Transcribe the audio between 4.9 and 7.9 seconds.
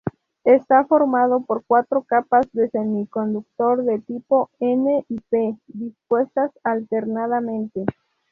y P, dispuestas alternadamente.